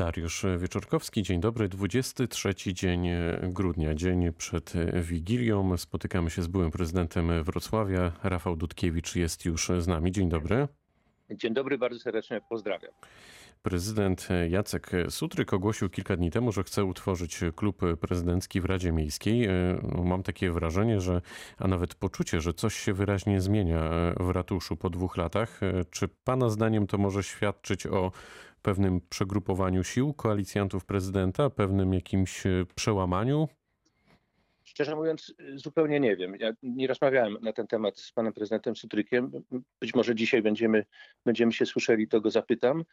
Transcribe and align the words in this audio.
Dariusz 0.00 0.46
Wieczorkowski, 0.58 1.22
dzień 1.22 1.40
dobry. 1.40 1.68
23 1.68 2.54
dzień 2.54 3.08
grudnia, 3.42 3.94
dzień 3.94 4.32
przed 4.32 4.72
Wigilią. 4.94 5.76
Spotykamy 5.76 6.30
się 6.30 6.42
z 6.42 6.46
byłym 6.46 6.70
prezydentem 6.70 7.44
Wrocławia. 7.44 8.12
Rafał 8.22 8.56
Dudkiewicz 8.56 9.16
jest 9.16 9.44
już 9.44 9.70
z 9.78 9.86
nami. 9.86 10.12
Dzień 10.12 10.28
dobry. 10.28 10.68
Dzień 11.30 11.54
dobry, 11.54 11.78
bardzo 11.78 11.98
serdecznie 11.98 12.40
pozdrawiam. 12.48 12.92
Prezydent 13.62 14.28
Jacek 14.48 14.90
Sutryk 15.08 15.52
ogłosił 15.52 15.90
kilka 15.90 16.16
dni 16.16 16.30
temu, 16.30 16.52
że 16.52 16.64
chce 16.64 16.84
utworzyć 16.84 17.40
klub 17.56 17.80
prezydencki 18.00 18.60
w 18.60 18.64
Radzie 18.64 18.92
Miejskiej. 18.92 19.48
Mam 20.04 20.22
takie 20.22 20.50
wrażenie, 20.50 21.00
że, 21.00 21.20
a 21.58 21.68
nawet 21.68 21.94
poczucie, 21.94 22.40
że 22.40 22.52
coś 22.52 22.74
się 22.74 22.92
wyraźnie 22.92 23.40
zmienia 23.40 23.90
w 24.20 24.30
ratuszu 24.30 24.76
po 24.76 24.90
dwóch 24.90 25.16
latach. 25.16 25.60
Czy 25.90 26.08
Pana 26.08 26.48
zdaniem 26.48 26.86
to 26.86 26.98
może 26.98 27.22
świadczyć 27.22 27.86
o 27.86 28.12
pewnym 28.62 29.00
przegrupowaniu 29.10 29.84
sił 29.84 30.14
koalicjantów 30.14 30.84
prezydenta, 30.84 31.50
pewnym 31.50 31.94
jakimś 31.94 32.42
przełamaniu? 32.74 33.48
Szczerze 34.64 34.96
mówiąc, 34.96 35.34
zupełnie 35.54 36.00
nie 36.00 36.16
wiem. 36.16 36.36
Ja 36.36 36.52
nie 36.62 36.86
rozmawiałem 36.86 37.36
na 37.42 37.52
ten 37.52 37.66
temat 37.66 37.98
z 37.98 38.12
panem 38.12 38.32
prezydentem 38.32 38.76
Sutrykiem. 38.76 39.30
Być 39.80 39.94
może 39.94 40.14
dzisiaj 40.14 40.42
będziemy, 40.42 40.84
będziemy 41.24 41.52
się 41.52 41.66
słyszeli, 41.66 42.08
to 42.08 42.20
go 42.20 42.30
zapytam, 42.30 42.84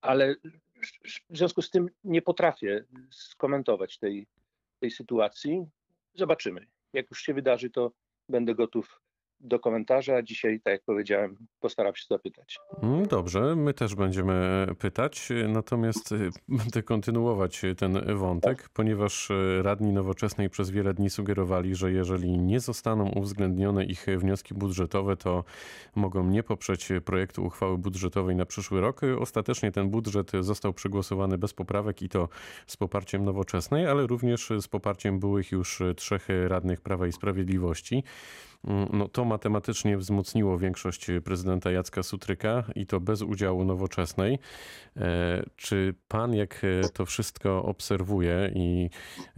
ale 0.00 0.34
w 1.30 1.36
związku 1.36 1.62
z 1.62 1.70
tym 1.70 1.90
nie 2.04 2.22
potrafię 2.22 2.84
skomentować 3.10 3.98
tej, 3.98 4.26
tej 4.80 4.90
sytuacji. 4.90 5.66
Zobaczymy. 6.14 6.66
Jak 6.92 7.10
już 7.10 7.22
się 7.22 7.34
wydarzy, 7.34 7.70
to 7.70 7.92
będę 8.28 8.54
gotów 8.54 9.00
do 9.40 9.58
komentarza. 9.58 10.22
Dzisiaj, 10.22 10.60
tak 10.60 10.72
jak 10.72 10.82
powiedziałem, 10.82 11.36
postaram 11.60 11.94
się 11.94 12.04
zapytać. 12.10 12.58
Mm, 12.82 13.06
dobrze, 13.06 13.56
my 13.56 13.74
też 13.74 13.94
będziemy 13.94 14.66
pytać, 14.78 15.28
natomiast 15.48 16.12
y, 16.12 16.30
będę 16.48 16.82
kontynuować 16.82 17.62
ten 17.76 18.16
wątek, 18.16 18.68
ponieważ 18.68 19.30
y, 19.30 19.62
radni 19.62 19.92
nowoczesnej 19.92 20.50
przez 20.50 20.70
wiele 20.70 20.94
dni 20.94 21.10
sugerowali, 21.10 21.74
że 21.74 21.92
jeżeli 21.92 22.38
nie 22.38 22.60
zostaną 22.60 23.08
uwzględnione 23.08 23.84
ich 23.84 24.06
wnioski 24.18 24.54
budżetowe, 24.54 25.16
to 25.16 25.44
mogą 25.94 26.24
nie 26.24 26.42
poprzeć 26.42 26.88
projektu 27.04 27.44
uchwały 27.44 27.78
budżetowej 27.78 28.36
na 28.36 28.46
przyszły 28.46 28.80
rok. 28.80 29.00
Ostatecznie 29.20 29.72
ten 29.72 29.90
budżet 29.90 30.32
został 30.40 30.72
przegłosowany 30.72 31.38
bez 31.38 31.54
poprawek 31.54 32.02
i 32.02 32.08
to 32.08 32.28
z 32.66 32.76
poparciem 32.76 33.24
nowoczesnej, 33.24 33.86
ale 33.86 34.06
również 34.06 34.52
z 34.60 34.68
poparciem 34.68 35.18
byłych 35.18 35.52
już 35.52 35.82
trzech 35.96 36.28
radnych 36.48 36.80
Prawa 36.80 37.06
i 37.06 37.12
Sprawiedliwości. 37.12 38.04
Mm, 38.64 38.88
no, 38.92 39.08
to 39.08 39.24
matematycznie 39.24 39.98
wzmocniło 39.98 40.58
większość 40.58 41.06
prezydenta 41.24 41.70
Jacka 41.70 42.02
Sutryka 42.02 42.64
i 42.74 42.86
to 42.86 43.00
bez 43.00 43.22
udziału 43.22 43.64
nowoczesnej. 43.64 44.38
E, 44.96 45.42
czy 45.56 45.94
pan, 46.08 46.34
jak 46.34 46.62
to 46.92 47.06
wszystko 47.06 47.64
obserwuje 47.64 48.50
i 48.54 48.90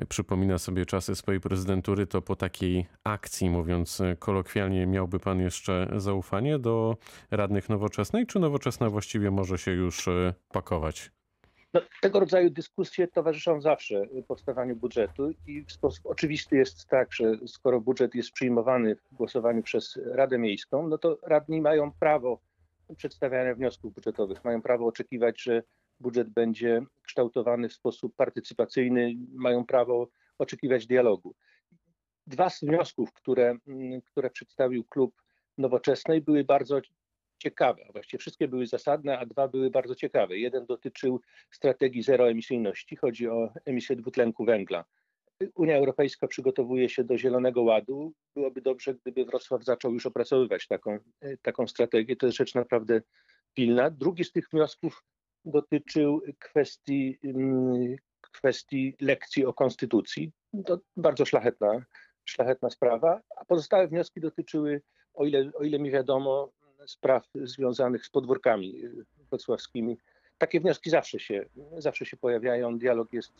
przypomina 0.08 0.58
sobie 0.58 0.86
czasy 0.86 1.16
swojej 1.16 1.40
prezydentury, 1.40 2.06
to 2.06 2.22
po 2.22 2.36
takiej 2.36 2.86
akcji, 3.04 3.50
mówiąc 3.50 4.02
kolokwialnie, 4.18 4.86
miałby 4.86 5.20
pan 5.20 5.40
jeszcze 5.40 5.88
zaufanie 5.96 6.58
do 6.58 6.96
radnych 7.30 7.68
nowoczesnej, 7.68 8.26
czy 8.26 8.38
nowoczesna 8.38 8.90
właściwie 8.90 9.30
może 9.30 9.58
się 9.58 9.70
już 9.70 10.08
pakować? 10.52 11.17
No, 11.74 11.80
tego 12.02 12.20
rodzaju 12.20 12.50
dyskusje 12.50 13.08
towarzyszą 13.08 13.60
zawsze 13.60 14.06
powstawaniu 14.28 14.76
budżetu 14.76 15.30
i 15.46 15.64
w 15.64 15.72
sposób 15.72 16.06
oczywisty 16.06 16.56
jest 16.56 16.86
tak, 16.86 17.12
że 17.12 17.32
skoro 17.46 17.80
budżet 17.80 18.14
jest 18.14 18.32
przyjmowany 18.32 18.96
w 18.96 19.14
głosowaniu 19.14 19.62
przez 19.62 19.98
Radę 20.04 20.38
Miejską, 20.38 20.88
no 20.88 20.98
to 20.98 21.18
radni 21.22 21.60
mają 21.60 21.92
prawo 21.92 22.40
przedstawiania 22.96 23.54
wniosków 23.54 23.94
budżetowych, 23.94 24.44
mają 24.44 24.62
prawo 24.62 24.86
oczekiwać, 24.86 25.42
że 25.42 25.62
budżet 26.00 26.28
będzie 26.28 26.82
kształtowany 27.02 27.68
w 27.68 27.72
sposób 27.72 28.16
partycypacyjny, 28.16 29.14
mają 29.34 29.66
prawo 29.66 30.08
oczekiwać 30.38 30.86
dialogu. 30.86 31.34
Dwa 32.26 32.50
z 32.50 32.60
wniosków, 32.60 33.12
które, 33.12 33.56
które 34.04 34.30
przedstawił 34.30 34.84
klub 34.84 35.22
Nowoczesnej, 35.58 36.20
były 36.20 36.44
bardzo 36.44 36.80
ciekawe, 37.38 37.82
a 37.88 37.92
właściwie 37.92 38.18
wszystkie 38.18 38.48
były 38.48 38.66
zasadne, 38.66 39.18
a 39.18 39.26
dwa 39.26 39.48
były 39.48 39.70
bardzo 39.70 39.94
ciekawe. 39.94 40.38
Jeden 40.38 40.66
dotyczył 40.66 41.20
strategii 41.50 42.02
zeroemisyjności, 42.02 42.96
chodzi 42.96 43.28
o 43.28 43.52
emisję 43.64 43.96
dwutlenku 43.96 44.44
węgla. 44.44 44.84
Unia 45.54 45.76
Europejska 45.76 46.26
przygotowuje 46.26 46.88
się 46.88 47.04
do 47.04 47.18
Zielonego 47.18 47.62
Ładu. 47.62 48.12
Byłoby 48.34 48.60
dobrze, 48.60 48.94
gdyby 48.94 49.24
Wrocław 49.24 49.64
zaczął 49.64 49.94
już 49.94 50.06
opracowywać 50.06 50.66
taką, 50.66 50.98
taką 51.42 51.66
strategię. 51.66 52.16
To 52.16 52.26
jest 52.26 52.38
rzecz 52.38 52.54
naprawdę 52.54 53.00
pilna. 53.54 53.90
Drugi 53.90 54.24
z 54.24 54.32
tych 54.32 54.48
wniosków 54.52 55.04
dotyczył 55.44 56.22
kwestii, 56.38 57.18
mm, 57.24 57.96
kwestii 58.20 58.96
lekcji 59.00 59.46
o 59.46 59.52
konstytucji. 59.52 60.32
To 60.66 60.80
bardzo 60.96 61.24
szlachetna, 61.24 61.84
szlachetna 62.24 62.70
sprawa. 62.70 63.20
A 63.36 63.44
pozostałe 63.44 63.88
wnioski 63.88 64.20
dotyczyły, 64.20 64.82
o 65.14 65.24
ile, 65.24 65.50
o 65.54 65.64
ile 65.64 65.78
mi 65.78 65.90
wiadomo, 65.90 66.52
spraw 66.86 67.28
związanych 67.34 68.06
z 68.06 68.10
podwórkami 68.10 68.84
y, 68.84 69.04
wrocławskimi. 69.30 69.98
Takie 70.38 70.60
wnioski 70.60 70.90
zawsze 70.90 71.18
się, 71.18 71.44
zawsze 71.78 72.06
się 72.06 72.16
pojawiają, 72.16 72.78
dialog 72.78 73.12
jest 73.12 73.32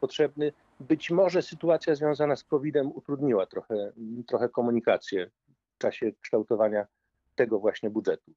potrzebny. 0.00 0.52
Być 0.80 1.10
może 1.10 1.42
sytuacja 1.42 1.94
związana 1.94 2.36
z 2.36 2.44
COVID-em 2.44 2.92
utrudniła 2.94 3.46
trochę, 3.46 3.92
trochę 4.26 4.48
komunikację 4.48 5.30
w 5.74 5.78
czasie 5.78 6.12
kształtowania 6.20 6.86
tego 7.34 7.58
właśnie 7.58 7.90
budżetu. 7.90 8.32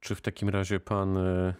Czy 0.00 0.14
w 0.14 0.20
takim 0.20 0.48
razie 0.48 0.80
pan 0.80 1.16
e, 1.16 1.54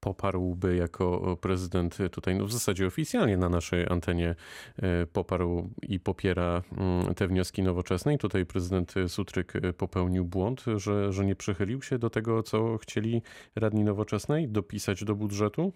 poparłby 0.00 0.76
jako 0.76 1.36
prezydent 1.40 1.98
tutaj, 2.12 2.36
no 2.36 2.46
w 2.46 2.52
zasadzie 2.52 2.86
oficjalnie 2.86 3.36
na 3.36 3.48
naszej 3.48 3.86
antenie 3.90 4.34
e, 4.76 5.06
poparł 5.06 5.70
i 5.82 6.00
popiera 6.00 6.62
mm, 6.72 7.14
te 7.14 7.28
wnioski 7.28 7.62
nowoczesnej? 7.62 8.18
Tutaj 8.18 8.46
prezydent 8.46 8.94
Sutryk 9.08 9.52
popełnił 9.76 10.24
błąd, 10.24 10.64
że, 10.76 11.12
że 11.12 11.24
nie 11.24 11.36
przychylił 11.36 11.82
się 11.82 11.98
do 11.98 12.10
tego, 12.10 12.42
co 12.42 12.78
chcieli 12.78 13.22
radni 13.54 13.84
nowoczesnej 13.84 14.48
dopisać 14.48 15.04
do 15.04 15.14
budżetu? 15.14 15.72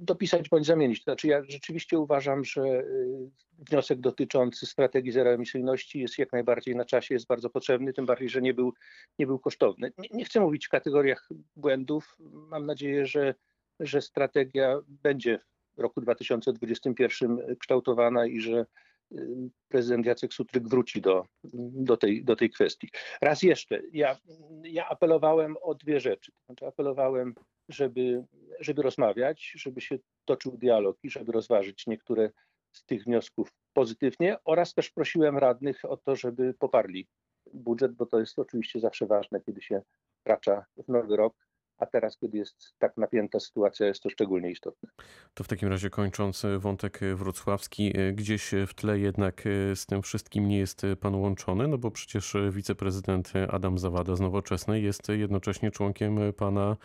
Dopisać 0.00 0.48
bądź 0.48 0.66
zamienić. 0.66 0.98
To 0.98 1.04
znaczy 1.04 1.28
ja 1.28 1.42
rzeczywiście 1.48 1.98
uważam, 1.98 2.44
że 2.44 2.62
y, 2.62 3.30
wniosek 3.58 4.00
dotyczący 4.00 4.66
strategii 4.66 5.12
zeroemisyjności 5.12 6.00
jest 6.00 6.18
jak 6.18 6.32
najbardziej 6.32 6.76
na 6.76 6.84
czasie, 6.84 7.14
jest 7.14 7.26
bardzo 7.26 7.50
potrzebny, 7.50 7.92
tym 7.92 8.06
bardziej, 8.06 8.28
że 8.28 8.42
nie 8.42 8.54
był, 8.54 8.74
nie 9.18 9.26
był 9.26 9.38
kosztowny. 9.38 9.92
Nie, 9.98 10.08
nie 10.12 10.24
chcę 10.24 10.40
mówić 10.40 10.66
w 10.66 10.70
kategoriach 10.70 11.28
błędów. 11.56 12.16
Mam 12.20 12.66
nadzieję, 12.66 13.06
że, 13.06 13.34
że 13.80 14.02
strategia 14.02 14.80
będzie 14.88 15.38
w 15.76 15.80
roku 15.80 16.00
2021 16.00 17.56
kształtowana 17.58 18.26
i 18.26 18.40
że 18.40 18.66
y, 19.12 19.26
prezydent 19.68 20.06
Jacek 20.06 20.34
Sutryk 20.34 20.68
wróci 20.68 21.00
do, 21.00 21.24
do, 21.72 21.96
tej, 21.96 22.24
do 22.24 22.36
tej 22.36 22.50
kwestii. 22.50 22.90
Raz 23.22 23.42
jeszcze, 23.42 23.82
ja, 23.92 24.16
ja 24.62 24.88
apelowałem 24.88 25.56
o 25.62 25.74
dwie 25.74 26.00
rzeczy. 26.00 26.32
Znaczy 26.46 26.66
apelowałem 26.66 27.34
żeby, 27.72 28.24
żeby 28.60 28.82
rozmawiać, 28.82 29.52
żeby 29.56 29.80
się 29.80 29.98
toczył 30.24 30.58
dialog 30.58 30.98
i 31.02 31.10
żeby 31.10 31.32
rozważyć 31.32 31.86
niektóre 31.86 32.30
z 32.72 32.84
tych 32.84 33.04
wniosków 33.04 33.52
pozytywnie 33.72 34.36
oraz 34.44 34.74
też 34.74 34.90
prosiłem 34.90 35.38
radnych 35.38 35.84
o 35.84 35.96
to, 35.96 36.16
żeby 36.16 36.54
poparli 36.54 37.08
budżet, 37.54 37.92
bo 37.92 38.06
to 38.06 38.20
jest 38.20 38.38
oczywiście 38.38 38.80
zawsze 38.80 39.06
ważne, 39.06 39.40
kiedy 39.40 39.62
się 39.62 39.82
wkracza 40.20 40.64
w 40.76 40.88
nowy 40.88 41.16
rok 41.16 41.34
a 41.80 41.86
teraz, 41.86 42.18
kiedy 42.18 42.38
jest 42.38 42.74
tak 42.78 42.96
napięta 42.96 43.40
sytuacja, 43.40 43.86
jest 43.86 44.02
to 44.02 44.10
szczególnie 44.10 44.50
istotne. 44.50 44.88
To 45.34 45.44
w 45.44 45.48
takim 45.48 45.68
razie 45.68 45.90
kończąc 45.90 46.42
wątek 46.58 47.00
wrocławski, 47.14 47.92
gdzieś 48.12 48.50
w 48.66 48.74
tle 48.74 48.98
jednak 48.98 49.42
z 49.74 49.86
tym 49.86 50.02
wszystkim 50.02 50.48
nie 50.48 50.58
jest 50.58 50.82
pan 51.00 51.14
łączony, 51.14 51.68
no 51.68 51.78
bo 51.78 51.90
przecież 51.90 52.36
wiceprezydent 52.50 53.32
Adam 53.48 53.78
Zawada 53.78 54.16
z 54.16 54.20
Nowoczesnej 54.20 54.84
jest 54.84 55.08
jednocześnie 55.08 55.70
członkiem 55.70 56.18
pana 56.36 56.76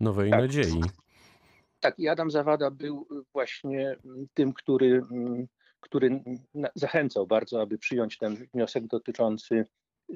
Nowej 0.00 0.30
tak. 0.30 0.40
Nadziei. 0.40 0.80
Tak, 1.80 1.98
i 1.98 2.08
Adam 2.08 2.30
Zawada 2.30 2.70
był 2.70 3.06
właśnie 3.32 3.96
tym, 4.34 4.52
który, 4.52 5.02
który 5.80 6.22
zachęcał 6.74 7.26
bardzo, 7.26 7.60
aby 7.60 7.78
przyjąć 7.78 8.18
ten 8.18 8.36
wniosek 8.54 8.86
dotyczący 8.86 9.66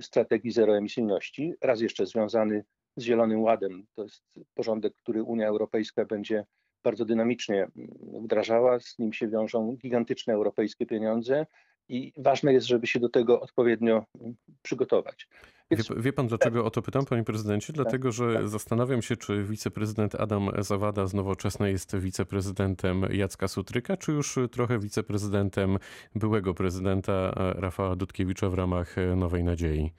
strategii 0.01 0.51
zeroemisyjności, 0.51 1.55
raz 1.61 1.81
jeszcze 1.81 2.07
związany 2.07 2.65
z 2.97 3.03
Zielonym 3.03 3.43
Ładem. 3.43 3.87
To 3.95 4.03
jest 4.03 4.23
porządek, 4.55 4.95
który 4.95 5.23
Unia 5.23 5.49
Europejska 5.49 6.05
będzie 6.05 6.45
bardzo 6.83 7.05
dynamicznie 7.05 7.67
mm, 7.77 8.25
wdrażała. 8.25 8.81
Z 8.81 8.99
nim 8.99 9.13
się 9.13 9.29
wiążą 9.29 9.77
gigantyczne 9.83 10.35
europejskie 10.35 10.87
pieniądze 10.87 11.47
i 11.89 12.13
ważne 12.17 12.53
jest, 12.53 12.67
żeby 12.67 12.87
się 12.87 13.01
do 13.01 13.09
tego 13.09 13.41
odpowiednio 13.41 14.05
mm, 14.21 14.35
przygotować. 14.63 15.29
Więc... 15.71 15.89
Wie, 15.89 16.03
wie, 16.03 16.13
pan, 16.13 16.27
dlaczego 16.27 16.65
o 16.65 16.71
to 16.71 16.83
pytam, 16.83 17.05
panie 17.05 17.25
prezydencie? 17.25 17.67
Tak, 17.67 17.77
Dlatego, 17.77 18.13
że 18.13 18.35
tak. 18.35 18.49
zastanawiam 18.49 19.03
się, 19.03 19.17
czy 19.17 19.45
wiceprezydent 19.45 20.15
Adam 20.15 20.51
Zawada 20.59 21.07
z 21.07 21.15
Nowoczesnej 21.15 21.73
jest 21.73 21.97
wiceprezydentem 21.97 23.03
Jacka 23.11 23.49
Sutryka, 23.49 23.97
czy 23.97 24.13
już 24.13 24.39
trochę 24.53 24.79
wiceprezydentem 24.79 25.79
byłego 26.15 26.55
prezydenta 26.55 27.33
Rafała 27.37 27.97
Dudkiewicza 27.97 28.51
w 28.51 28.55
ramach 28.55 28.97
Nowej 29.17 29.45
Nadziei? 29.45 29.93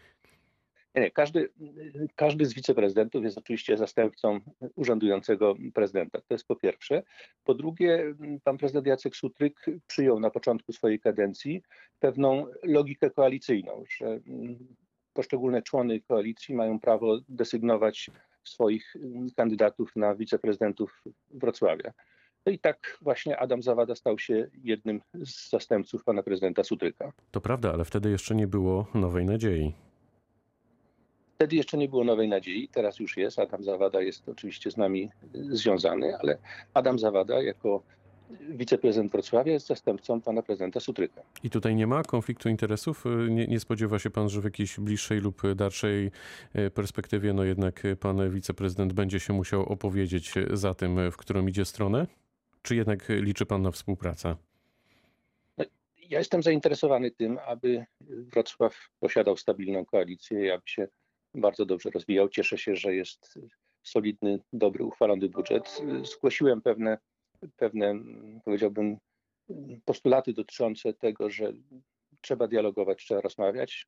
Nie. 0.97 1.11
Każdy, 1.11 1.49
każdy 2.15 2.45
z 2.45 2.53
wiceprezydentów 2.53 3.23
jest 3.23 3.37
oczywiście 3.37 3.77
zastępcą 3.77 4.39
urzędującego 4.75 5.55
prezydenta. 5.73 6.21
To 6.21 6.33
jest 6.33 6.47
po 6.47 6.55
pierwsze. 6.55 7.03
Po 7.43 7.53
drugie, 7.53 8.15
pan 8.43 8.57
prezydent 8.57 8.87
Jacek 8.87 9.15
Sutryk 9.15 9.65
przyjął 9.87 10.19
na 10.19 10.29
początku 10.29 10.73
swojej 10.73 10.99
kadencji 10.99 11.61
pewną 11.99 12.45
logikę 12.63 13.09
koalicyjną, 13.09 13.83
że 13.97 14.19
poszczególne 15.13 15.61
człony 15.61 16.01
koalicji 16.01 16.55
mają 16.55 16.79
prawo 16.79 17.17
desygnować 17.29 18.09
swoich 18.43 18.95
kandydatów 19.35 19.95
na 19.95 20.15
wiceprezydentów 20.15 21.03
Wrocławia. 21.29 21.93
No 22.45 22.51
i 22.51 22.59
tak 22.59 22.97
właśnie 23.01 23.37
Adam 23.37 23.63
Zawada 23.63 23.95
stał 23.95 24.19
się 24.19 24.49
jednym 24.63 25.01
z 25.13 25.49
zastępców 25.49 26.03
pana 26.03 26.23
prezydenta 26.23 26.63
Sutryka. 26.63 27.11
To 27.31 27.41
prawda, 27.41 27.73
ale 27.73 27.85
wtedy 27.85 28.09
jeszcze 28.09 28.35
nie 28.35 28.47
było 28.47 28.87
nowej 28.93 29.25
nadziei. 29.25 29.73
Wtedy 31.37 31.55
jeszcze 31.55 31.77
nie 31.77 31.89
było 31.89 32.03
nowej 32.03 32.27
nadziei, 32.27 32.67
teraz 32.67 32.99
już 32.99 33.17
jest. 33.17 33.39
Adam 33.39 33.63
Zawada 33.63 34.01
jest 34.01 34.29
oczywiście 34.29 34.71
z 34.71 34.77
nami 34.77 35.09
związany, 35.33 36.17
ale 36.17 36.37
Adam 36.73 36.99
Zawada 36.99 37.41
jako 37.41 37.83
wiceprezydent 38.49 39.11
Wrocławia 39.11 39.53
jest 39.53 39.67
zastępcą 39.67 40.21
pana 40.21 40.41
prezydenta 40.41 40.79
Sutryka. 40.79 41.21
I 41.43 41.49
tutaj 41.49 41.75
nie 41.75 41.87
ma 41.87 42.03
konfliktu 42.03 42.49
interesów? 42.49 43.03
Nie, 43.29 43.47
nie, 43.47 43.59
spodziewa 43.59 43.99
się 43.99 44.09
pan, 44.09 44.29
że 44.29 44.41
w 44.41 44.43
jakiejś 44.43 44.79
bliższej 44.79 45.19
lub 45.19 45.41
dalszej 45.55 46.11
e, 46.53 46.69
perspektywie, 46.69 47.33
no 47.33 47.43
jednak 47.43 47.83
pan 47.99 48.31
wiceprezydent 48.31 48.93
będzie 48.93 49.19
się 49.19 49.33
musiał 49.33 49.63
opowiedzieć 49.63 50.33
za 50.53 50.73
tym, 50.73 51.11
w 51.11 51.17
którą 51.17 51.47
idzie 51.47 51.65
stronę? 51.65 52.07
Czy 52.61 52.75
jednak 52.75 53.09
liczy 53.09 53.45
pan 53.45 53.61
na 53.61 53.71
współpracę? 53.71 54.35
No, 55.57 55.65
ja 56.09 56.19
jestem 56.19 56.43
zainteresowany 56.43 57.11
tym, 57.11 57.37
aby 57.47 57.85
Wrocław 58.01 58.75
posiadał 58.99 59.37
stabilną 59.37 59.85
koalicję, 59.85 60.53
aby 60.53 60.63
się 60.65 60.87
bardzo 61.37 61.65
dobrze 61.65 61.89
rozwijał. 61.89 62.29
Cieszę 62.29 62.57
się, 62.57 62.75
że 62.75 62.95
jest 62.95 63.39
solidny, 63.83 64.39
dobry, 64.53 64.83
uchwalony 64.83 65.29
budżet. 65.29 65.81
Zgłosiłem 66.03 66.61
pewne, 66.61 66.97
pewne 67.55 67.93
powiedziałbym, 68.45 68.97
postulaty 69.85 70.33
dotyczące 70.33 70.93
tego, 70.93 71.29
że 71.29 71.53
trzeba 72.21 72.47
dialogować, 72.47 73.05
trzeba 73.05 73.21
rozmawiać. 73.21 73.87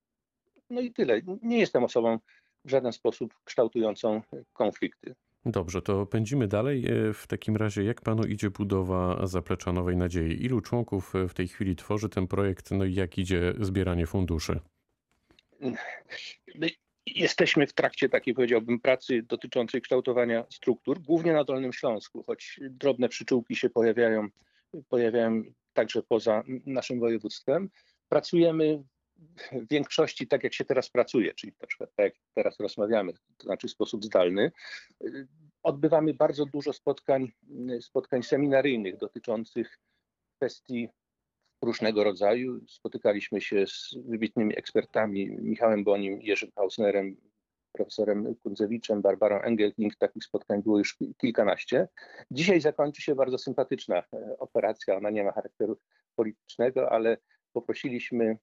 No 0.70 0.82
i 0.82 0.94
tyle. 0.94 1.22
Nie 1.42 1.60
jestem 1.60 1.84
osobą 1.84 2.20
w 2.66 2.70
żaden 2.70 2.94
sposób 2.94 3.34
kształtującą 3.44 4.22
konflikty. 4.54 5.16
Dobrze, 5.46 5.82
to 5.82 6.06
pędzimy 6.06 6.48
dalej. 6.48 6.86
E, 6.88 7.14
w 7.14 7.28
takim 7.28 7.56
razie, 7.56 7.84
jak 7.84 8.02
panu 8.02 8.24
idzie 8.24 8.50
budowa 8.50 9.28
Zaplecza 9.28 9.74
Nowej 9.74 9.98
Nadziei? 9.98 10.46
Ilu 10.46 10.62
członków 10.62 11.14
w 11.30 11.34
tej 11.34 11.48
chwili 11.48 11.76
tworzy 11.76 12.10
ten 12.10 12.28
projekt? 12.28 12.72
No 12.72 12.86
i 12.86 12.94
jak 12.94 13.18
idzie 13.18 13.54
zbieranie 13.60 14.08
funduszy? 14.08 14.60
Jesteśmy 17.16 17.68
w 17.68 17.74
trakcie 17.74 18.10
takiej, 18.10 18.34
powiedziałbym, 18.34 18.80
pracy 18.80 19.22
dotyczącej 19.22 19.82
kształtowania 19.82 20.46
struktur, 20.50 21.02
głównie 21.02 21.34
na 21.34 21.44
Dolnym 21.44 21.74
Śląsku, 21.74 22.24
choć 22.24 22.60
drobne 22.62 23.10
przyczółki 23.10 23.56
się 23.56 23.70
pojawiają, 23.70 24.28
pojawiają 24.90 25.44
także 25.74 26.04
poza 26.04 26.44
naszym 26.66 27.00
województwem. 27.00 27.70
Pracujemy 28.10 28.84
w 29.52 29.68
większości 29.70 30.28
tak, 30.28 30.44
jak 30.44 30.54
się 30.54 30.66
teraz 30.66 30.90
pracuje, 30.90 31.34
czyli 31.34 31.54
na 31.62 31.68
przykład 31.68 31.90
tak, 31.96 32.06
jak 32.06 32.14
teraz 32.34 32.60
rozmawiamy, 32.60 33.14
to 33.14 33.44
znaczy 33.44 33.68
w 33.68 33.72
sposób 33.72 34.06
zdalny. 34.06 34.52
Odbywamy 35.64 36.14
bardzo 36.14 36.46
dużo 36.46 36.74
spotkań, 36.74 37.32
spotkań 37.82 38.24
seminaryjnych 38.24 38.98
dotyczących 38.98 39.80
kwestii 40.36 40.90
różnego 41.62 42.04
rodzaju. 42.04 42.60
Spotykaliśmy 42.68 43.42
się 43.42 43.68
z 43.68 43.96
wybitnymi 44.06 44.58
ekspertami, 44.58 45.30
Michałem 45.30 45.84
Bonim, 45.84 46.22
Jerzym 46.22 46.52
Hausnerem, 46.56 47.18
profesorem 47.72 48.36
Kundzewiczem, 48.36 49.02
Barbarą 49.02 49.42
Engelking. 49.42 49.96
Takich 49.96 50.24
spotkań 50.24 50.64
było 50.64 50.78
już 50.78 50.98
kilkanaście. 51.18 51.88
Dzisiaj 52.32 52.62
zakończy 52.62 53.02
się 53.02 53.16
bardzo 53.16 53.38
sympatyczna 53.38 53.98
e, 53.98 54.38
operacja. 54.40 54.98
Ona 54.98 55.10
nie 55.10 55.24
ma 55.24 55.32
charakteru 55.32 55.78
politycznego, 56.16 56.92
ale 56.92 57.18
poprosiliśmy 57.54 58.38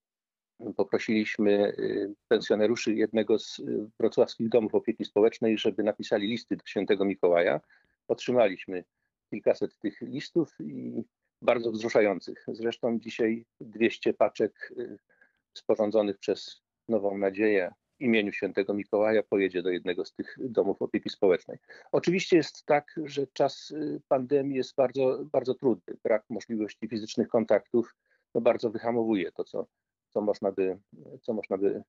poprosiliśmy 0.77 1.75
y, 1.79 2.15
pensjonariuszy 2.29 2.95
jednego 2.95 3.39
z 3.39 3.59
y, 3.59 3.91
wrocławskich 3.99 4.49
domów 4.49 4.75
opieki 4.75 5.05
społecznej, 5.05 5.59
żeby 5.59 5.83
napisali 5.83 6.29
listy 6.29 6.57
do 6.57 6.67
świętego 6.67 7.05
Mikołaja. 7.05 7.61
Otrzymaliśmy 8.09 8.85
kilkaset 9.31 9.79
tych 9.79 10.01
listów 10.01 10.55
i 10.61 11.03
bardzo 11.43 11.71
wzruszających. 11.71 12.45
Zresztą 12.49 12.99
dzisiaj 12.99 13.45
200 13.61 14.15
paczek 14.15 14.73
y, 14.79 14.99
sporządzonych 15.55 16.19
przez 16.19 16.63
Nową 16.89 17.19
Nadzieję 17.19 17.73
w 17.99 18.01
imieniu 18.01 18.33
świętego 18.33 18.75
Mikołaja 18.75 19.23
pojedzie 19.23 19.63
do 19.63 19.71
jednego 19.71 20.05
z 20.05 20.13
tych 20.13 20.37
domów 20.41 20.83
opieki 20.83 21.11
społecznej. 21.11 21.59
Oczywiście 21.93 22.37
jest 22.37 22.65
tak, 22.65 23.01
że 23.05 23.27
czas 23.27 23.75
pandemii 24.09 24.57
jest 24.57 24.75
bardzo, 24.75 25.25
bardzo 25.33 25.55
trudny. 25.55 25.97
Brak 26.03 26.25
możliwości 26.31 26.89
fizycznych 26.89 27.29
kontaktów 27.29 27.95
no 28.35 28.41
bardzo 28.41 28.71
wyhamowuje 28.71 29.33
to, 29.33 29.45
co 29.45 29.67
co 30.17 30.21
można 30.21 30.53
by, 30.53 30.79
co 31.23 31.33
można 31.33 31.59
by 31.59 31.83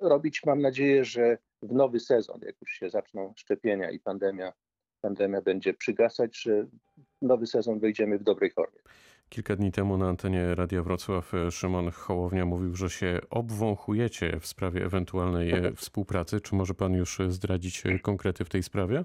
robić. 0.00 0.44
Mam 0.46 0.60
nadzieję, 0.60 1.04
że 1.04 1.38
w 1.62 1.72
nowy 1.72 2.00
sezon, 2.00 2.40
jak 2.42 2.60
już 2.60 2.70
się 2.70 2.90
zaczną 2.90 3.32
szczepienia 3.36 3.90
i 3.90 4.00
pandemia, 4.00 4.52
pandemia 5.00 5.42
będzie 5.42 5.74
przygasać, 5.74 6.42
że 6.42 6.66
nowy 7.22 7.46
sezon 7.46 7.78
wejdziemy 7.78 8.18
w 8.18 8.22
dobrej 8.22 8.50
formie. 8.50 8.73
Kilka 9.28 9.56
dni 9.56 9.72
temu 9.72 9.98
na 9.98 10.08
antenie 10.08 10.54
Radia 10.54 10.82
Wrocław 10.82 11.32
Szymon 11.50 11.90
Hołownia 11.90 12.46
mówił, 12.46 12.76
że 12.76 12.90
się 12.90 13.20
obwąchujecie 13.30 14.40
w 14.40 14.46
sprawie 14.46 14.84
ewentualnej 14.84 15.52
współpracy. 15.76 16.40
Czy 16.40 16.54
może 16.54 16.74
pan 16.74 16.94
już 16.94 17.18
zdradzić 17.28 17.82
konkrety 18.02 18.44
w 18.44 18.48
tej 18.48 18.62
sprawie? 18.62 19.04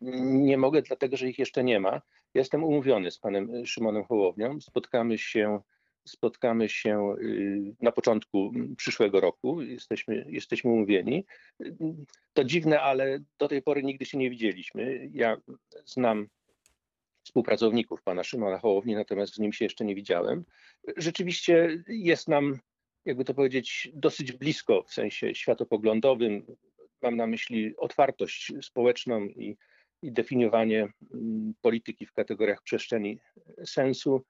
Nie 0.00 0.58
mogę, 0.58 0.82
dlatego 0.82 1.16
że 1.16 1.28
ich 1.28 1.38
jeszcze 1.38 1.64
nie 1.64 1.80
ma. 1.80 2.00
Jestem 2.34 2.64
umówiony 2.64 3.10
z 3.10 3.18
panem 3.18 3.66
Szymonem 3.66 4.04
Hołownią. 4.04 4.60
Spotkamy 4.60 5.18
się 5.18 5.60
spotkamy 6.04 6.68
się 6.68 7.14
na 7.80 7.92
początku 7.92 8.52
przyszłego 8.76 9.20
roku. 9.20 9.62
Jesteśmy, 9.62 10.26
jesteśmy 10.28 10.70
umówieni. 10.70 11.24
To 12.32 12.44
dziwne, 12.44 12.80
ale 12.80 13.18
do 13.38 13.48
tej 13.48 13.62
pory 13.62 13.82
nigdy 13.82 14.04
się 14.04 14.18
nie 14.18 14.30
widzieliśmy. 14.30 15.08
Ja 15.12 15.36
znam 15.84 16.28
współpracowników 17.30 18.02
pana 18.02 18.24
Szymona 18.24 18.58
Hołowni, 18.58 18.94
natomiast 18.94 19.34
z 19.34 19.38
nim 19.38 19.52
się 19.52 19.64
jeszcze 19.64 19.84
nie 19.84 19.94
widziałem. 19.94 20.44
Rzeczywiście 20.96 21.84
jest 21.88 22.28
nam, 22.28 22.58
jakby 23.04 23.24
to 23.24 23.34
powiedzieć, 23.34 23.90
dosyć 23.94 24.32
blisko 24.32 24.82
w 24.82 24.92
sensie 24.92 25.34
światopoglądowym. 25.34 26.46
Mam 27.02 27.16
na 27.16 27.26
myśli 27.26 27.76
otwartość 27.76 28.52
społeczną 28.62 29.26
i, 29.26 29.56
i 30.02 30.12
definiowanie 30.12 30.88
mm, 31.14 31.54
polityki 31.62 32.06
w 32.06 32.12
kategoriach 32.12 32.62
przestrzeni 32.62 33.18
sensu 33.64 34.24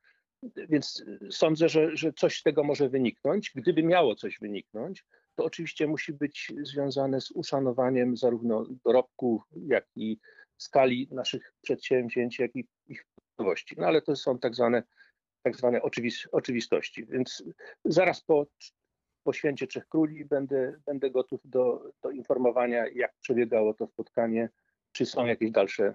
więc 0.69 1.05
sądzę, 1.31 1.69
że, 1.69 1.97
że 1.97 2.13
coś 2.13 2.39
z 2.39 2.43
tego 2.43 2.65
może 2.65 2.89
wyniknąć. 2.89 3.53
Gdyby 3.55 3.83
miało 3.83 4.15
coś 4.15 4.39
wyniknąć, 4.39 5.05
to 5.35 5.45
oczywiście 5.45 5.87
musi 5.87 6.13
być 6.13 6.53
związane 6.63 7.21
z 7.21 7.31
uszanowaniem 7.31 8.17
zarówno 8.17 8.67
dorobku, 8.85 9.43
jak 9.67 9.87
i 9.97 10.19
skali 10.61 11.09
naszych 11.11 11.55
przedsięwzięć, 11.63 12.39
jak 12.39 12.57
i 12.57 12.69
ich 12.87 13.07
możliwości. 13.39 13.75
No 13.79 13.87
ale 13.87 14.03
to 14.03 14.17
są 14.17 14.39
tak 14.39 14.55
zwane, 14.55 14.83
tak 15.43 15.57
zwane 15.57 15.83
oczywist 15.83 16.29
oczywistości. 16.33 17.07
Więc 17.07 17.45
zaraz 17.85 18.21
po, 18.25 18.47
po 19.23 19.33
święcie 19.33 19.67
Trzech 19.67 19.89
Króli 19.89 20.25
będę, 20.25 20.81
będę 20.87 21.11
gotów 21.11 21.41
do, 21.45 21.93
do 22.03 22.11
informowania, 22.11 22.85
jak 22.95 23.15
przebiegało 23.21 23.75
to 23.75 23.87
spotkanie, 23.87 24.49
czy 24.93 25.07
są 25.07 25.27
jakieś 25.27 25.51
dalsze 25.51 25.95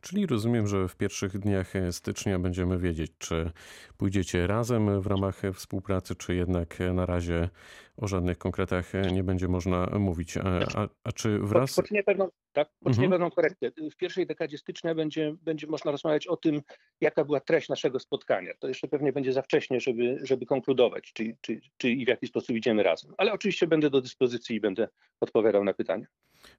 Czyli 0.00 0.26
rozumiem, 0.26 0.66
że 0.66 0.88
w 0.88 0.96
pierwszych 0.96 1.38
dniach 1.38 1.72
stycznia 1.90 2.38
będziemy 2.38 2.78
wiedzieć, 2.78 3.12
czy 3.18 3.50
pójdziecie 3.96 4.46
razem 4.46 5.00
w 5.00 5.06
ramach 5.06 5.42
współpracy, 5.54 6.14
czy 6.14 6.34
jednak 6.34 6.78
na 6.94 7.06
razie 7.06 7.48
o 7.96 8.08
żadnych 8.08 8.38
konkretach 8.38 8.92
nie 9.12 9.24
będzie 9.24 9.48
można 9.48 9.86
mówić. 9.98 10.36
A, 10.36 10.42
a, 10.74 10.88
a 11.04 11.12
czy 11.12 11.38
wraz... 11.38 11.76
Poczynię 11.76 12.02
pewną, 12.02 12.28
tak, 12.52 12.68
poczynię 12.80 13.04
mhm. 13.04 13.10
pewną 13.10 13.30
korektę. 13.30 13.70
W 13.92 13.96
pierwszej 13.96 14.26
dekadzie 14.26 14.58
stycznia 14.58 14.94
będzie, 14.94 15.36
będzie 15.42 15.66
można 15.66 15.90
rozmawiać 15.90 16.26
o 16.26 16.36
tym, 16.36 16.62
jaka 17.00 17.24
była 17.24 17.40
treść 17.40 17.68
naszego 17.68 18.00
spotkania. 18.00 18.52
To 18.58 18.68
jeszcze 18.68 18.88
pewnie 18.88 19.12
będzie 19.12 19.32
za 19.32 19.42
wcześnie, 19.42 19.80
żeby, 19.80 20.18
żeby 20.22 20.46
konkludować, 20.46 21.12
czy, 21.12 21.36
czy, 21.40 21.60
czy 21.76 21.90
i 21.90 22.04
w 22.04 22.08
jaki 22.08 22.26
sposób 22.26 22.56
idziemy 22.56 22.82
razem. 22.82 23.14
Ale 23.18 23.32
oczywiście 23.32 23.66
będę 23.66 23.90
do 23.90 24.00
dyspozycji 24.00 24.56
i 24.56 24.60
będę 24.60 24.88
odpowiadał 25.20 25.64
na 25.64 25.74
pytania. 25.74 26.06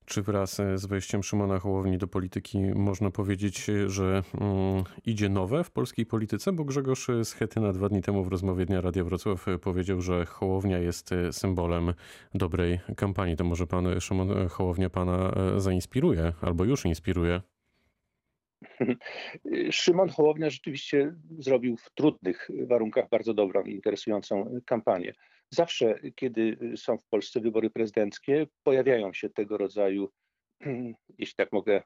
Czy 0.05 0.21
wraz 0.21 0.61
z 0.75 0.85
wejściem 0.85 1.23
Szymona 1.23 1.59
Hołowni 1.59 1.97
do 1.97 2.07
polityki 2.07 2.59
można 2.59 3.11
powiedzieć, 3.11 3.65
że 3.87 4.23
um, 4.39 4.83
idzie 5.05 5.29
nowe 5.29 5.63
w 5.63 5.71
polskiej 5.71 6.05
polityce? 6.05 6.53
Bo 6.53 6.63
Grzegorz 6.63 7.07
Schetyna 7.23 7.73
dwa 7.73 7.89
dni 7.89 8.01
temu 8.01 8.23
w 8.23 8.27
rozmowie 8.27 8.65
Dnia 8.65 8.81
Radia 8.81 9.03
Wrocław 9.03 9.45
powiedział, 9.61 10.01
że 10.01 10.25
Hołownia 10.25 10.79
jest 10.79 11.13
symbolem 11.31 11.93
dobrej 12.33 12.79
kampanii. 12.97 13.35
To 13.35 13.43
może 13.43 13.67
pan 13.67 14.01
Szymon 14.01 14.47
Hołownia 14.49 14.89
pana 14.89 15.31
zainspiruje 15.57 16.33
albo 16.41 16.65
już 16.65 16.85
inspiruje? 16.85 17.41
Szymon 19.71 20.09
Hołownia 20.09 20.49
rzeczywiście 20.49 21.15
zrobił 21.39 21.77
w 21.77 21.89
trudnych 21.95 22.49
warunkach 22.67 23.09
bardzo 23.09 23.33
dobrą 23.33 23.63
i 23.63 23.73
interesującą 23.73 24.59
kampanię. 24.65 25.13
Zawsze, 25.49 25.99
kiedy 26.15 26.57
są 26.75 26.97
w 26.97 27.05
Polsce 27.05 27.39
wybory 27.39 27.69
prezydenckie, 27.69 28.47
pojawiają 28.63 29.13
się 29.13 29.29
tego 29.29 29.57
rodzaju, 29.57 30.09
jeśli 31.19 31.35
tak 31.35 31.51
mogę 31.51 31.83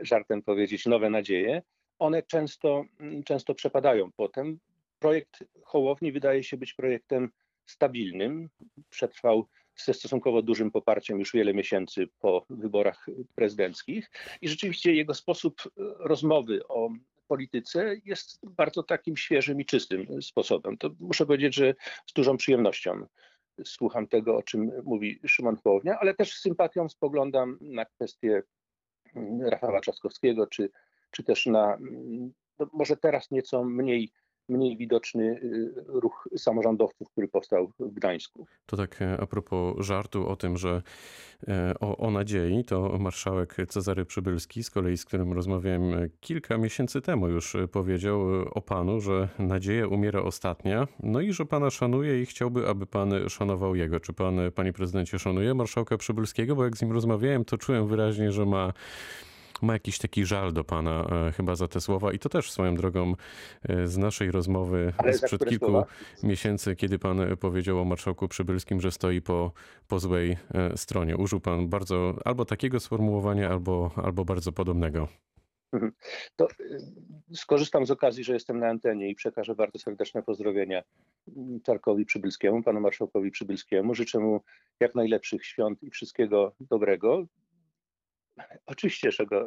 żartem 0.00 0.42
powiedzieć, 0.42 0.86
nowe 0.86 1.10
nadzieje. 1.10 1.62
One 1.98 2.22
często, 2.22 2.84
często 3.24 3.54
przepadają 3.54 4.10
potem. 4.16 4.58
Projekt 4.98 5.44
Hołowni 5.64 6.12
wydaje 6.12 6.42
się 6.42 6.56
być 6.56 6.74
projektem 6.74 7.30
stabilnym. 7.66 8.48
Przetrwał 8.90 9.48
ze 9.76 9.94
stosunkowo 9.94 10.42
dużym 10.42 10.70
poparciem 10.70 11.18
już 11.18 11.32
wiele 11.32 11.54
miesięcy 11.54 12.08
po 12.18 12.46
wyborach 12.50 13.06
prezydenckich 13.34 14.10
i 14.40 14.48
rzeczywiście 14.48 14.94
jego 14.94 15.14
sposób 15.14 15.62
rozmowy 15.98 16.66
o 16.68 16.90
polityce 17.28 17.96
jest 18.04 18.46
bardzo 18.46 18.82
takim 18.82 19.16
świeżym 19.16 19.60
i 19.60 19.64
czystym 19.64 20.22
sposobem. 20.22 20.78
To 20.78 20.90
muszę 21.00 21.26
powiedzieć, 21.26 21.54
że 21.54 21.74
z 22.06 22.12
dużą 22.12 22.36
przyjemnością 22.36 23.06
słucham 23.64 24.06
tego, 24.06 24.36
o 24.36 24.42
czym 24.42 24.72
mówi 24.84 25.20
Szymon 25.26 25.56
Hołownia, 25.64 25.98
ale 26.00 26.14
też 26.14 26.34
z 26.34 26.40
sympatią 26.40 26.88
spoglądam 26.88 27.58
na 27.60 27.84
kwestię 27.84 28.42
Rafała 29.40 29.80
Trzaskowskiego, 29.80 30.46
czy, 30.46 30.70
czy 31.10 31.24
też 31.24 31.46
na 31.46 31.78
no 32.58 32.68
może 32.72 32.96
teraz 32.96 33.30
nieco 33.30 33.64
mniej 33.64 34.12
mniej 34.48 34.76
widoczny 34.76 35.24
y, 35.24 35.74
ruch 35.86 36.28
samorządowców, 36.36 37.10
który 37.10 37.28
powstał 37.28 37.72
w 37.78 37.94
Gdańsku. 37.94 38.46
To 38.66 38.76
tak 38.76 39.02
e, 39.02 39.20
a 39.20 39.26
propos 39.26 39.76
żartu 39.78 40.28
o 40.28 40.36
tym, 40.36 40.56
że 40.56 40.82
e, 41.48 41.74
o, 41.80 41.96
o 41.96 42.10
nadziei, 42.10 42.64
to 42.64 42.98
marszałek 42.98 43.56
Cezary 43.68 44.04
Przybylski, 44.04 44.64
z 44.64 44.70
kolei 44.70 44.96
z 44.96 45.04
którym 45.04 45.32
rozmawiałem 45.32 45.94
e, 45.94 46.08
kilka 46.20 46.58
miesięcy 46.58 47.00
temu 47.00 47.28
już 47.28 47.56
powiedział 47.72 48.20
o 48.50 48.62
panu, 48.62 49.00
że 49.00 49.28
nadzieja 49.38 49.86
umiera 49.86 50.22
ostatnia, 50.22 50.88
no 51.02 51.20
i 51.20 51.32
że 51.32 51.46
pana 51.46 51.70
szanuje 51.70 52.22
i 52.22 52.26
chciałby, 52.26 52.68
aby 52.68 52.86
pan 52.86 53.28
szanował 53.28 53.74
jego. 53.74 54.00
Czy 54.00 54.12
pan, 54.12 54.38
panie 54.54 54.72
prezydencie, 54.72 55.18
szanuje 55.18 55.54
marszałka 55.54 55.96
Przybylskiego? 55.96 56.56
Bo 56.56 56.64
jak 56.64 56.76
z 56.76 56.82
nim 56.82 56.92
rozmawiałem, 56.92 57.44
to 57.44 57.58
czułem 57.58 57.86
wyraźnie, 57.86 58.32
że 58.32 58.46
ma 58.46 58.72
ma 59.64 59.72
jakiś 59.72 59.98
taki 59.98 60.24
żal 60.24 60.52
do 60.52 60.64
pana 60.64 61.06
e, 61.28 61.32
chyba 61.32 61.56
za 61.56 61.68
te 61.68 61.80
słowa 61.80 62.12
i 62.12 62.18
to 62.18 62.28
też 62.28 62.52
swoją 62.52 62.74
drogą 62.74 63.14
e, 63.68 63.86
z 63.86 63.98
naszej 63.98 64.30
rozmowy 64.30 64.92
Ale 64.98 65.12
sprzed 65.12 65.44
kilku 65.48 65.66
słowa? 65.66 65.86
miesięcy, 66.22 66.76
kiedy 66.76 66.98
pan 66.98 67.36
powiedział 67.36 67.80
o 67.80 67.84
marszałku 67.84 68.28
Przybylskim, 68.28 68.80
że 68.80 68.92
stoi 68.92 69.22
po, 69.22 69.52
po 69.88 69.98
złej 69.98 70.36
e, 70.54 70.76
stronie. 70.76 71.16
Użył 71.16 71.40
pan 71.40 71.68
bardzo 71.68 72.14
albo 72.24 72.44
takiego 72.44 72.80
sformułowania, 72.80 73.50
albo, 73.50 73.90
albo 73.96 74.24
bardzo 74.24 74.52
podobnego. 74.52 75.08
Mhm. 75.74 75.92
To 76.36 76.48
skorzystam 77.34 77.86
z 77.86 77.90
okazji, 77.90 78.24
że 78.24 78.32
jestem 78.32 78.58
na 78.58 78.68
antenie 78.68 79.10
i 79.10 79.14
przekażę 79.14 79.54
bardzo 79.54 79.78
serdeczne 79.78 80.22
pozdrowienia 80.22 80.82
Czarkowi 81.62 82.04
Przybylskiemu, 82.04 82.62
panu 82.62 82.80
marszałkowi 82.80 83.30
Przybylskiemu. 83.30 83.94
Życzę 83.94 84.18
mu 84.18 84.40
jak 84.80 84.94
najlepszych 84.94 85.46
świąt 85.46 85.82
i 85.82 85.90
wszystkiego 85.90 86.54
dobrego. 86.60 87.26
Oczywiście, 88.66 89.12
że 89.12 89.26
go, 89.26 89.46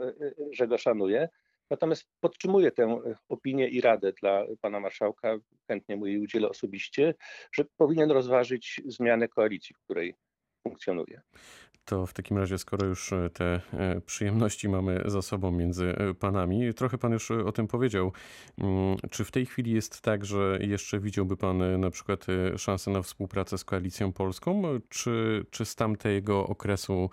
że 0.52 0.68
go 0.68 0.78
szanuję. 0.78 1.30
Natomiast 1.70 2.10
podtrzymuję 2.20 2.72
tę 2.72 3.02
opinię 3.30 3.68
i 3.68 3.82
radę 3.82 4.14
dla 4.22 4.46
pana 4.62 4.80
marszałka, 4.80 5.38
chętnie 5.68 5.96
mu 5.96 6.08
jej 6.08 6.20
udzielę 6.20 6.50
osobiście, 6.50 7.14
że 7.52 7.66
powinien 7.78 8.12
rozważyć 8.12 8.82
zmianę 8.86 9.28
koalicji, 9.28 9.76
w 9.76 9.80
której 9.80 10.16
funkcjonuje. 10.64 11.22
To 11.88 12.06
w 12.06 12.14
takim 12.14 12.38
razie, 12.38 12.58
skoro 12.58 12.88
już 12.88 13.14
e, 13.14 13.30
te 13.30 13.62
e, 13.74 14.02
przyjemności 14.02 14.70
mamy 14.70 15.04
za 15.06 15.22
sobą 15.22 15.52
między 15.52 15.96
e, 15.98 16.14
panami, 16.14 16.74
trochę 16.74 16.98
pan 16.98 17.12
już 17.12 17.32
o 17.32 17.52
tym 17.52 17.68
powiedział. 17.68 18.12
Mm, 18.58 18.98
czy 19.10 19.26
w 19.26 19.32
tej 19.32 19.46
chwili 19.46 19.72
jest 19.72 20.02
tak, 20.02 20.26
że 20.26 20.60
jeszcze 20.62 21.00
widziałby 21.00 21.38
pan 21.38 21.80
na 21.80 21.90
przykład 21.90 22.26
szansę 22.58 22.92
na 22.92 23.02
współpracę 23.02 23.58
z 23.58 23.64
Koalicją 23.64 24.14
Polską, 24.14 24.64
czy, 24.90 25.46
czy 25.52 25.66
z 25.66 25.76
tamtego 25.76 26.48
okresu 26.48 27.10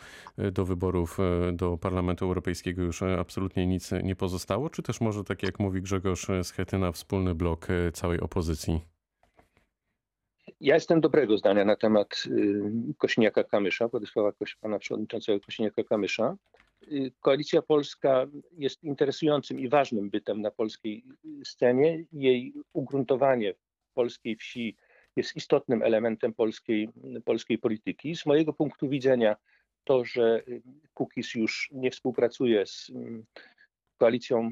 do 0.53 0.65
wyborów 0.65 1.19
do 1.53 1.79
Parlamentu 1.79 2.25
Europejskiego 2.25 2.83
już 2.83 3.03
absolutnie 3.03 3.67
nic 3.67 3.91
nie 4.03 4.17
pozostało, 4.17 4.71
czy 4.71 4.83
też 4.83 5.01
może 5.01 5.25
tak 5.25 5.43
jak 5.43 5.61
mówi 5.61 5.83
Grzegorz 5.83 6.27
Schetyna, 6.43 6.93
wspólny 6.93 7.35
blok 7.35 7.67
całej 7.93 8.21
opozycji? 8.21 8.94
Ja 10.61 10.75
jestem 10.75 11.01
dobrego 11.01 11.39
zdania 11.39 11.65
na 11.65 11.77
temat 11.77 12.25
y, 12.27 12.95
Kośniaka-Kamysza, 12.99 13.91
Władysława 13.91 14.33
pana 14.61 14.79
przewodniczącego 14.79 15.39
Kośniaka-Kamysza. 15.39 16.35
Y, 16.93 17.13
Koalicja 17.21 17.63
Polska 17.63 18.27
jest 18.59 18.85
interesującym 18.85 19.61
i 19.61 19.69
ważnym 19.69 20.11
bytem 20.11 20.41
na 20.41 20.51
polskiej 20.51 21.05
scenie. 21.45 22.05
Jej 22.13 22.55
ugruntowanie 22.73 23.55
w 23.55 23.93
polskiej 23.95 24.37
wsi 24.37 24.77
jest 25.17 25.37
istotnym 25.37 25.83
elementem 25.83 26.35
polskiej, 26.35 26.89
polskiej 27.25 27.59
polityki. 27.59 28.17
Z 28.17 28.27
mojego 28.27 28.53
punktu 28.53 28.89
widzenia 28.89 29.37
to, 29.85 30.05
że 30.05 30.43
Kukiz 30.95 31.35
już 31.35 31.71
nie 31.73 31.91
współpracuje 31.91 32.67
z 32.67 32.91
mm, 32.91 33.25
koalicją, 33.99 34.51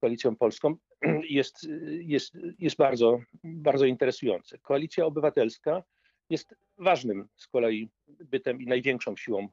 koalicją 0.00 0.36
polską, 0.36 0.76
jest, 1.38 1.68
jest, 1.88 2.38
jest 2.58 2.76
bardzo, 2.76 3.18
bardzo 3.44 3.86
interesujące. 3.86 4.58
Koalicja 4.58 5.06
Obywatelska 5.06 5.82
jest 6.30 6.54
ważnym 6.78 7.28
z 7.36 7.48
kolei 7.48 7.90
bytem 8.08 8.60
i 8.60 8.66
największą 8.66 9.16
siłą 9.16 9.48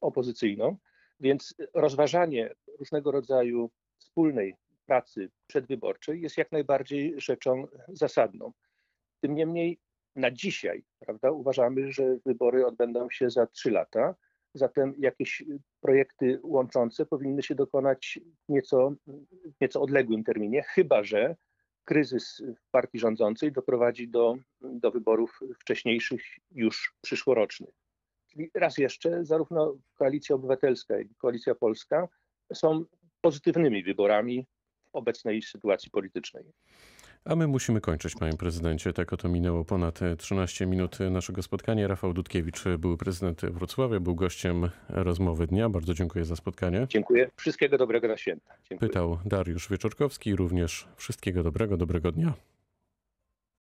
opozycyjną, 0.00 0.76
więc 1.20 1.54
rozważanie 1.74 2.54
różnego 2.78 3.10
rodzaju 3.10 3.70
wspólnej 3.98 4.54
pracy 4.86 5.30
przedwyborczej 5.46 6.20
jest 6.20 6.38
jak 6.38 6.52
najbardziej 6.52 7.20
rzeczą 7.20 7.66
zasadną. 7.88 8.52
Tym 9.20 9.34
niemniej 9.34 9.78
na 10.16 10.30
dzisiaj 10.30 10.84
prawda, 10.98 11.30
uważamy, 11.30 11.92
że 11.92 12.16
wybory 12.26 12.66
odbędą 12.66 13.10
się 13.10 13.30
za 13.30 13.46
trzy 13.46 13.70
lata 13.70 14.14
Zatem 14.54 14.94
jakieś 14.98 15.44
projekty 15.80 16.40
łączące 16.42 17.06
powinny 17.06 17.42
się 17.42 17.54
dokonać 17.54 18.18
w 18.48 18.52
nieco, 18.52 18.92
nieco 19.60 19.80
odległym 19.80 20.24
terminie, 20.24 20.62
chyba 20.62 21.04
że 21.04 21.36
kryzys 21.84 22.42
w 22.66 22.70
partii 22.70 22.98
rządzącej 22.98 23.52
doprowadzi 23.52 24.08
do, 24.08 24.36
do 24.60 24.90
wyborów 24.90 25.40
wcześniejszych, 25.60 26.22
już 26.50 26.94
przyszłorocznych. 27.00 27.74
Czyli 28.26 28.50
raz 28.54 28.78
jeszcze, 28.78 29.24
zarówno 29.24 29.76
Koalicja 29.94 30.36
Obywatelska, 30.36 30.98
jak 30.98 31.10
i 31.10 31.14
Koalicja 31.14 31.54
Polska 31.54 32.08
są 32.54 32.84
pozytywnymi 33.20 33.82
wyborami 33.82 34.46
w 34.84 34.94
obecnej 34.94 35.42
sytuacji 35.42 35.90
politycznej. 35.90 36.44
A 37.24 37.36
my 37.36 37.46
musimy 37.46 37.80
kończyć, 37.80 38.14
panie 38.14 38.36
prezydencie. 38.36 38.92
Tak 38.92 39.12
oto 39.12 39.28
minęło 39.28 39.64
ponad 39.64 40.00
13 40.18 40.66
minut 40.66 40.98
naszego 41.10 41.42
spotkania. 41.42 41.88
Rafał 41.88 42.14
Dudkiewicz, 42.14 42.64
były 42.78 42.96
prezydent 42.96 43.40
Wrocławia, 43.40 44.00
był 44.00 44.14
gościem 44.14 44.70
rozmowy 44.88 45.46
dnia. 45.46 45.68
Bardzo 45.68 45.94
dziękuję 45.94 46.24
za 46.24 46.36
spotkanie. 46.36 46.86
Dziękuję. 46.88 47.30
Wszystkiego 47.36 47.78
dobrego 47.78 48.08
na 48.08 48.16
święta. 48.16 48.54
Dziękuję. 48.70 48.88
Pytał 48.88 49.18
Dariusz 49.24 49.68
Wieczorkowski. 49.68 50.36
Również 50.36 50.88
wszystkiego 50.96 51.42
dobrego, 51.42 51.76
dobrego 51.76 52.12
dnia. 52.12 52.32